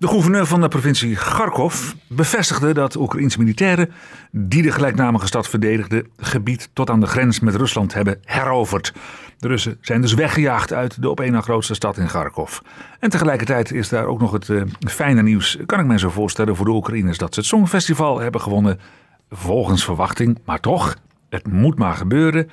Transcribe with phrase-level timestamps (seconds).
[0.00, 3.92] De gouverneur van de provincie Kharkov bevestigde dat Oekraïense militairen
[4.30, 8.92] die de gelijknamige stad verdedigden, gebied tot aan de grens met Rusland hebben heroverd.
[9.38, 12.58] De Russen zijn dus weggejaagd uit de op één na grootste stad in Kharkov.
[12.98, 16.56] En tegelijkertijd is daar ook nog het uh, fijne nieuws, kan ik mij zo voorstellen,
[16.56, 18.80] voor de Oekraïners dat ze het Songfestival hebben gewonnen.
[19.30, 20.96] Volgens verwachting, maar toch,
[21.28, 22.50] het moet maar gebeuren.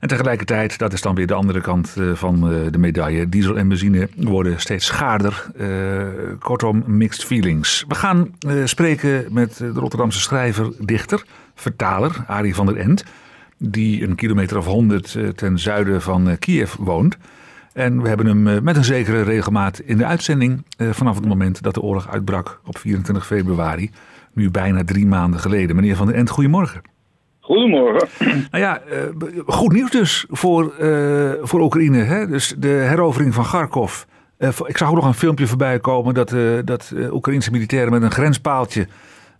[0.00, 3.28] En tegelijkertijd, dat is dan weer de andere kant eh, van eh, de medaille.
[3.28, 5.46] Diesel en benzine worden steeds schaarder.
[5.60, 6.02] Uh,
[6.38, 7.84] kortom, mixed feelings.
[7.88, 8.30] We gaan
[8.64, 11.24] spreken met de Rotterdamse schrijver, dichter,
[11.54, 13.04] vertaler, Arie van der End.
[13.56, 17.16] Die een kilometer of honderd ten zuiden van Kiev woont.
[17.72, 20.64] En we hebben hem met een zekere regelmaat in de uitzending.
[20.90, 23.90] vanaf het moment dat de oorlog uitbrak op 24 februari.
[24.32, 25.76] Nu bijna drie maanden geleden.
[25.76, 26.82] Meneer van der End, goedemorgen.
[27.48, 28.08] Goedemorgen.
[28.50, 31.98] Nou ja, uh, goed nieuws dus voor, uh, voor Oekraïne.
[31.98, 32.26] Hè?
[32.26, 34.02] Dus de herovering van Kharkov.
[34.38, 36.34] Uh, ik zag ook nog een filmpje voorbij komen dat,
[36.64, 38.86] dat Oekraïnse militairen met een grenspaaltje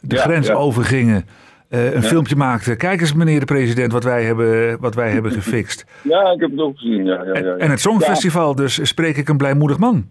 [0.00, 0.54] de ja, grens ja.
[0.54, 1.26] overgingen.
[1.68, 2.02] een ja.
[2.02, 2.76] filmpje maakten.
[2.76, 5.86] Kijk eens, meneer de president, wat wij hebben, wat wij hebben gefixt.
[6.02, 7.04] Ja, ik heb het ook gezien.
[7.04, 10.06] Ja, ja, ja, En het Songfestival, dus spreek ik een blijmoedig man.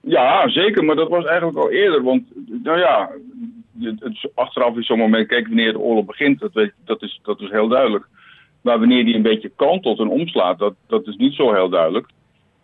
[0.00, 2.02] Ja, zeker, maar dat was eigenlijk al eerder.
[2.02, 2.22] Want,
[2.62, 3.10] nou ja,
[4.34, 7.68] achteraf is zo'n moment, kijk wanneer de oorlog begint, dat, weet, dat, is, dat heel
[7.68, 8.06] duidelijk.
[8.60, 12.06] Maar wanneer die een beetje kantelt en omslaat, dat, dat is niet zo heel duidelijk.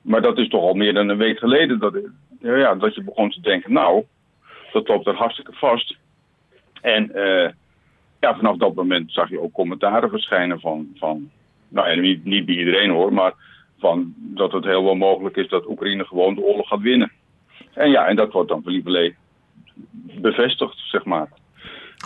[0.03, 1.94] Maar dat is toch al meer dan een week geleden dat,
[2.41, 4.05] ja, dat je begon te denken, nou,
[4.72, 5.97] dat loopt er hartstikke vast.
[6.81, 7.48] En uh,
[8.20, 11.31] ja, vanaf dat moment zag je ook commentaren verschijnen van, van
[11.69, 13.34] nou ja, niet, niet bij iedereen hoor, maar
[13.78, 17.12] van dat het heel wel mogelijk is dat Oekraïne gewoon de oorlog gaat winnen.
[17.72, 18.72] En ja, en dat wordt dan voor
[20.20, 21.28] bevestigd, zeg maar.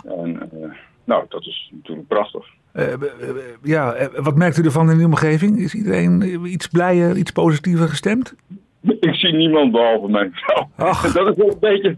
[0.05, 0.71] En uh,
[1.03, 2.45] nou, dat is natuurlijk prachtig.
[2.75, 2.93] Uh,
[3.63, 5.57] ja, wat merkt u ervan in uw omgeving?
[5.57, 8.35] Is iedereen iets blijer, iets positiever gestemd?
[8.81, 10.67] Ik zie niemand behalve mijzelf.
[10.75, 11.01] Ach.
[11.13, 11.97] Dat is wel een beetje.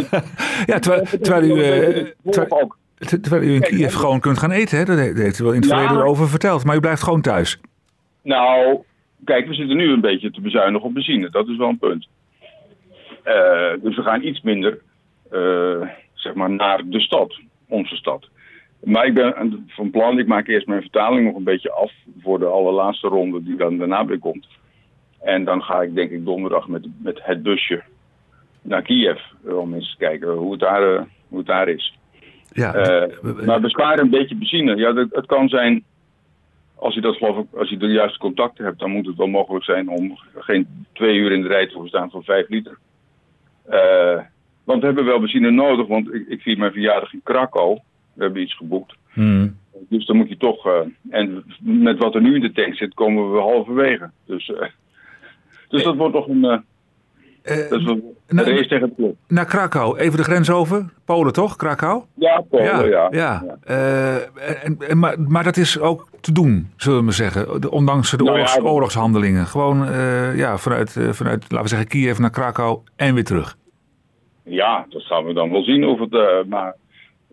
[0.72, 1.60] ja, terwijl, terwijl u.
[1.60, 4.84] Uh, terwijl, terwijl u in Kiev gewoon kunt gaan eten, hè?
[4.84, 6.64] dat heeft u wel in het verleden over verteld.
[6.64, 7.60] Maar u blijft gewoon thuis.
[8.22, 8.78] Nou,
[9.24, 11.30] kijk, we zitten nu een beetje te bezuinigen op benzine.
[11.30, 12.08] Dat is wel een punt.
[13.24, 14.78] Uh, dus we gaan iets minder
[16.14, 18.28] zeg maar naar de stad, onze stad.
[18.84, 22.38] Maar ik ben van plan, ik maak eerst mijn vertaling nog een beetje af voor
[22.38, 24.46] de allerlaatste ronde die dan daarna weer komt.
[25.20, 27.82] En dan ga ik denk ik donderdag met, met het busje
[28.62, 31.98] naar Kiev om eens te kijken hoe het daar, uh, hoe het daar is.
[32.52, 34.76] Ja, uh, maar besparen een beetje benzine.
[34.76, 35.84] Ja, dat, het kan zijn,
[36.74, 39.26] als je dat geloof ik, als je de juiste contacten hebt, dan moet het wel
[39.26, 42.78] mogelijk zijn om geen twee uur in de rij te staan voor vijf liter.
[43.70, 44.20] Uh,
[44.66, 47.78] want we hebben wel benzine nodig, want ik, ik vier mijn verjaardag in Krakau.
[48.14, 48.94] We hebben iets geboekt.
[49.12, 49.56] Hmm.
[49.88, 50.66] Dus dan moet je toch.
[50.66, 50.72] Uh,
[51.10, 54.10] en met wat er nu in de tank zit, komen we halverwege.
[54.26, 54.58] Dus, uh,
[55.68, 56.44] dus dat wordt toch een.
[56.44, 56.58] Uh,
[57.70, 59.16] dat is een race tegen het club.
[59.28, 60.84] Naar Krakau, even de grens over.
[61.04, 61.56] Polen toch?
[61.56, 62.02] Krakau?
[62.14, 63.08] Ja, Polen, ja.
[63.10, 63.44] ja.
[63.44, 63.56] ja.
[64.62, 67.70] En, en, maar, maar dat is ook te doen, zullen we maar zeggen.
[67.72, 69.46] Ondanks de nou, oorlogs, ja, oorlogshandelingen.
[69.46, 69.76] Gewoon
[70.36, 73.56] ja, vanuit, vanuit, laten we zeggen, Kiev naar Krakau en weer terug.
[74.48, 76.12] Ja, dat gaan we dan wel zien of het.
[76.12, 76.74] Uh, maar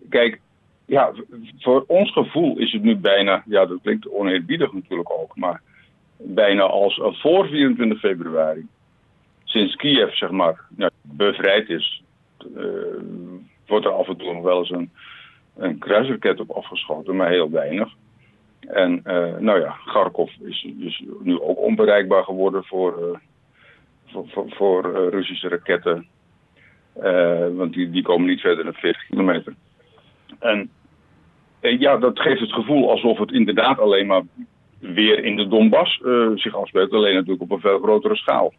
[0.10, 0.40] kijk,
[0.86, 1.14] ja,
[1.60, 3.44] voor ons gevoel is het nu bijna.
[3.46, 5.36] Ja, dat klinkt oneerbiedig natuurlijk ook.
[5.36, 5.62] Maar
[6.18, 8.68] bijna als uh, voor 24 februari.
[9.44, 12.04] Sinds Kiev, zeg maar, ja, bevrijd is.
[12.58, 12.66] Uh,
[13.68, 14.92] wordt er af en toe nog wel eens een,
[15.58, 17.94] een kruisraket op afgeschoten, maar heel weinig.
[18.60, 19.02] En
[19.40, 23.20] nou ja, Kharkov is dus nu ook onbereikbaar geworden voor,
[24.06, 26.08] voor, voor Russische raketten.
[26.98, 29.54] Uh, want die, die komen niet verder dan 40 kilometer.
[30.40, 30.70] En
[31.62, 34.22] uh, ja, dat geeft het gevoel alsof het inderdaad alleen maar
[34.94, 36.92] weer in de Donbass uh, zich afspeelt.
[36.92, 38.54] Alleen natuurlijk op een veel grotere schaal.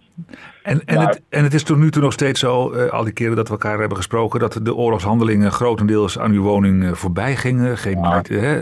[0.63, 3.37] En, en, het, en het is tot nu toe nog steeds zo, al die keren
[3.37, 7.79] dat we elkaar hebben gesproken, dat de oorlogshandelingen grotendeels aan uw woning voorbij gingen.
[7.79, 8.23] Geen ja.
[8.29, 8.55] hè?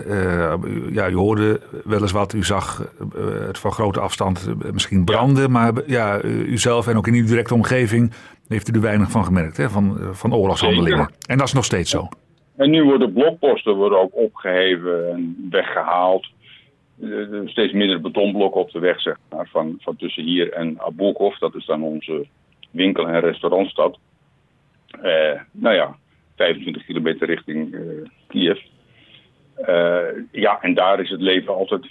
[0.90, 2.92] ja, u hoorde wel eens wat, u zag
[3.46, 5.42] het van grote afstand misschien branden.
[5.42, 5.48] Ja.
[5.48, 8.12] Maar ja, u zelf en ook in uw directe omgeving
[8.52, 9.70] heeft u er weinig van gemerkt, hè?
[9.70, 11.10] Van, eh, van oorlogshandelingen.
[11.26, 12.08] En dat is nog steeds zo.
[12.56, 16.28] En nu worden blokposten worden ook opgeheven en weggehaald.
[17.44, 21.38] Steeds minder betonblokken op de weg, zeg maar, van, van tussen hier en Abukov.
[21.38, 22.26] Dat is dan onze
[22.70, 23.98] winkel- en restaurantstad.
[25.02, 25.96] Uh, nou ja,
[26.36, 27.76] 25 kilometer richting
[28.26, 28.60] Kiev.
[30.30, 31.86] Ja, en daar is het leven altijd.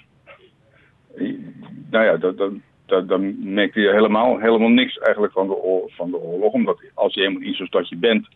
[1.89, 6.53] Nou ja, dat, dan merkte je helemaal, helemaal niks eigenlijk van de, van de oorlog.
[6.53, 8.27] Omdat als je helemaal in zo'n stadje bent,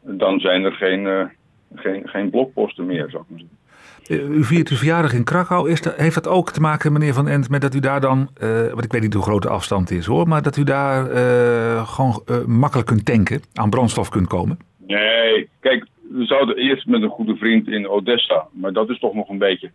[0.00, 1.30] dan zijn er geen,
[1.74, 3.61] geen, geen blokposten meer, zou ik maar zeggen.
[4.08, 5.70] Uh, u viert uw verjaardag in Krakau.
[5.70, 8.68] Is heeft dat ook te maken, meneer Van Ent, met dat u daar dan, uh,
[8.68, 11.88] want ik weet niet hoe groot de afstand is hoor, maar dat u daar uh,
[11.88, 14.58] gewoon makkelijk kunt tanken, aan brandstof kunt komen?
[14.86, 19.14] Nee, kijk, we zouden eerst met een goede vriend in Odessa, maar dat is toch
[19.14, 19.70] nog een beetje.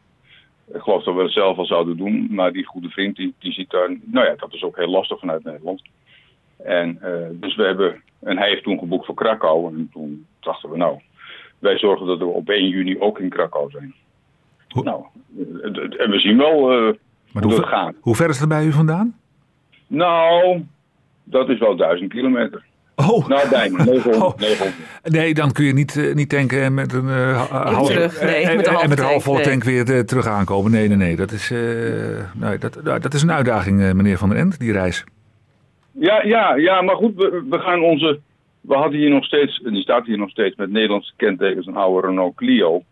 [0.74, 3.52] Ik geloof dat we het zelf al zouden doen, maar die goede vriend die, die
[3.52, 5.82] ziet daar, nou ja, dat is ook heel lastig vanuit Nederland.
[6.64, 7.00] En
[7.32, 11.00] dus we hebben, en hij heeft toen geboekt voor Krakau en toen dachten we nou,
[11.60, 13.94] wij zorgen dat we op 1 juni ook in Krakau zijn.
[14.84, 15.04] Nou,
[15.98, 16.94] en we zien wel uh,
[17.32, 17.94] maar hoe hoe, het gaat.
[18.00, 19.16] Hoe ver is het bij u vandaan?
[19.88, 20.64] Nou,
[21.24, 22.64] dat is wel duizend kilometer.
[22.96, 23.28] Oh.
[23.28, 23.84] Nou, bijna.
[23.84, 24.24] 900.
[24.24, 24.38] Oh.
[24.38, 24.76] 900.
[25.04, 28.56] Nee, dan kun je niet, uh, niet tanken met een uh, half, terug, nee, en,
[28.56, 29.48] met een halve en met een half tank, volle nee.
[29.48, 30.72] tank weer uh, terug aankomen.
[30.72, 31.16] Nee, nee, nee.
[31.16, 31.50] Dat is,
[32.36, 35.04] nee, dat, nou, dat is een uitdaging, meneer Van der End, die reis.
[35.92, 38.20] Ja, ja, ja, maar goed, we, we gaan onze
[38.68, 41.76] we hadden hier nog steeds, en die staat hier nog steeds met Nederlandse kentekens, een
[41.76, 42.84] oude Renault Clio.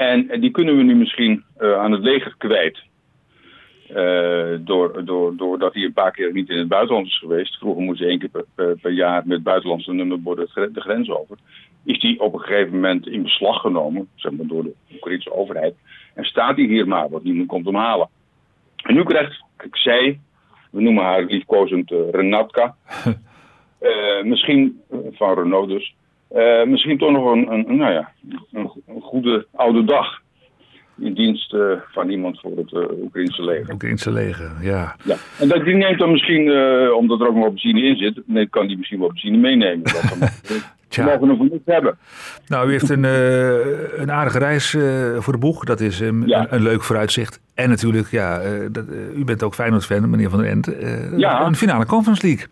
[0.00, 2.78] En, die kunnen we nu misschien uh, aan het leger kwijt.
[3.90, 7.58] Uh, door, door, doordat hij een paar keer niet in het buitenland is geweest.
[7.58, 11.36] Vroeger moest hij één keer per, per, per jaar met buitenlandse nummerborden de grens over.
[11.84, 15.74] Is die op een gegeven moment in beslag genomen, zeg maar door de Oekraïnse overheid.
[16.14, 18.08] En staat hij hier maar, want niemand komt hem halen.
[18.76, 20.20] En nu krijgt zij,
[20.70, 22.74] we noemen haar liefkozend uh, Renatka.
[24.22, 24.80] Misschien
[25.12, 25.94] van Renault dus.
[26.36, 28.12] Uh, misschien toch nog een, een, nou ja,
[28.52, 30.20] een, een, goede oude dag.
[30.98, 32.72] In dienst uh, van iemand voor het
[33.02, 33.72] Oekraïnse leger.
[33.72, 34.96] Oekraïnse leger, ja.
[35.04, 35.16] ja.
[35.38, 36.52] En dat, die neemt dan misschien,
[36.92, 39.82] omdat er ook nog benzine in zit, nee, kan die misschien wat benzine meenemen.
[39.82, 40.02] Dat
[40.96, 41.98] we mogen hem voor niets hebben.
[42.46, 43.04] Nou, u heeft een,
[44.00, 44.70] een aardige reis
[45.18, 45.64] voor de boeg.
[45.64, 46.40] Dat is um, Ja.
[46.40, 47.40] een, een, leuk vooruitzicht.
[47.54, 48.40] En natuurlijk, ja,
[48.72, 48.84] dat,
[49.14, 50.70] u bent ook Feyenoord-fan, meneer Van der Ent.
[51.16, 51.46] Ja.
[51.46, 52.46] Een finale Conference League.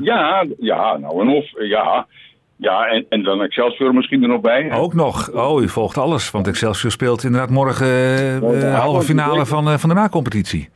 [0.00, 1.46] Ja, ja, nou en of.
[1.58, 2.06] Ja,
[2.56, 4.72] ja en, en dan Excelsior misschien er nog bij.
[4.72, 5.32] Ook nog.
[5.32, 6.30] Oh, u volgt alles.
[6.30, 10.68] Want Excelsior speelt inderdaad morgen uh, ja, halve finale van, uh, van de na-competitie.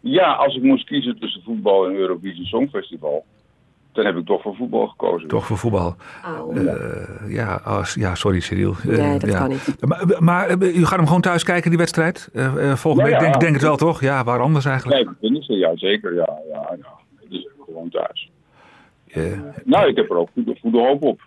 [0.00, 3.24] Ja, als ik moest kiezen tussen voetbal en Eurovisie Songfestival,
[3.92, 5.28] dan heb ik toch voor voetbal gekozen.
[5.28, 5.96] Toch voor voetbal.
[6.24, 6.56] Oh.
[6.56, 6.72] Uh,
[7.28, 8.74] ja, oh, ja, sorry Cyril.
[8.82, 9.38] nee, dat ja.
[9.38, 9.76] kan niet.
[9.80, 12.28] Maar, maar, u gaat hem gewoon thuis kijken, die wedstrijd?
[12.32, 13.18] volgende Ja, week, ja.
[13.18, 14.00] denk, denk het wel toch?
[14.00, 15.20] Ja, waar anders eigenlijk?
[15.20, 16.14] Nee, dat is ja, zeker.
[16.14, 17.28] Ja, ja, ja.
[17.28, 18.30] Dus gewoon thuis.
[18.30, 18.99] Uh,
[19.64, 21.20] nou, ik heb er ook goede, goede hoop op.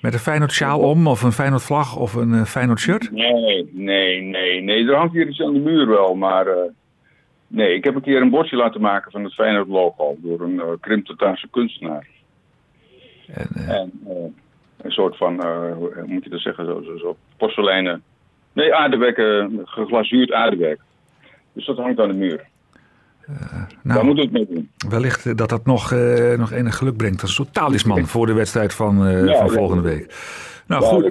[0.00, 3.10] Met een Feyenoord sjaal om, of een Feyenoord vlag, of een uh, Feyenoord shirt?
[3.12, 4.88] Nee, nee, nee, nee.
[4.88, 6.46] Er hangt hier iets aan de muur wel, maar...
[6.46, 6.54] Uh,
[7.46, 10.54] nee, ik heb een keer een bordje laten maken van het Feyenoord logo door een
[10.54, 10.96] uh,
[11.50, 12.06] kunstenaar.
[13.26, 13.90] En, en
[14.76, 15.44] een soort van,
[15.74, 18.02] hoe moet je dat zeggen, zo, zo, zo porseleinen...
[18.52, 19.16] Nee, aardewerk,
[19.64, 20.80] geglazuurd aardewerk.
[21.52, 22.48] Dus dat hangt aan de muur.
[23.26, 24.70] Daar nou, moeten we het mee doen.
[24.90, 27.20] wellicht dat dat nog, uh, nog enig geluk brengt.
[27.20, 30.14] Dat is een soort talisman voor de wedstrijd van, Ja, van volgende week.
[30.66, 31.10] Nou, goed,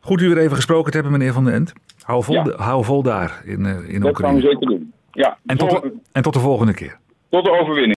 [0.00, 1.72] goed u weer even gesproken te hebben, meneer Van den End.
[2.02, 2.42] Hou vol, Ja.
[2.42, 4.40] de- hou vol daar in, eh, in Dat gaan we Oekraïne.
[4.40, 4.92] zeker doen.
[5.12, 6.98] Ja, En tot, tot, en tot de volgende keer.
[7.28, 7.94] tot de overwinning.